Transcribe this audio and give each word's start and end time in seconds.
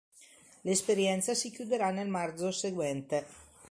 L'esperienza 0.61 1.35
si 1.35 1.51
chiuderà 1.51 1.91
nel 1.91 2.09
marzo 2.09 2.49
seguente. 2.49 3.27